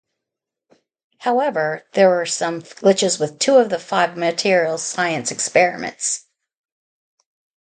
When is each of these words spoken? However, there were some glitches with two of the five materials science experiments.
However, 1.19 1.83
there 1.93 2.09
were 2.09 2.25
some 2.25 2.63
glitches 2.63 3.19
with 3.19 3.37
two 3.37 3.57
of 3.57 3.69
the 3.69 3.77
five 3.77 4.17
materials 4.17 4.81
science 4.81 5.29
experiments. 5.31 6.25